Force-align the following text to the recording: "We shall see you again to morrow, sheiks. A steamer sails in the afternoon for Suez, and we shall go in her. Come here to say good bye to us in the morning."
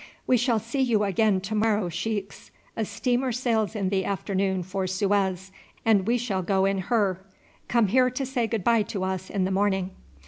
"We 0.25 0.35
shall 0.35 0.57
see 0.57 0.81
you 0.81 1.03
again 1.03 1.41
to 1.41 1.53
morrow, 1.53 1.87
sheiks. 1.87 2.49
A 2.75 2.85
steamer 2.85 3.31
sails 3.31 3.75
in 3.75 3.89
the 3.89 4.03
afternoon 4.03 4.63
for 4.63 4.87
Suez, 4.87 5.51
and 5.85 6.07
we 6.07 6.17
shall 6.17 6.41
go 6.41 6.65
in 6.65 6.79
her. 6.79 7.23
Come 7.67 7.85
here 7.85 8.09
to 8.09 8.25
say 8.25 8.47
good 8.47 8.63
bye 8.63 8.81
to 8.81 9.03
us 9.03 9.29
in 9.29 9.45
the 9.45 9.51
morning." 9.51 9.91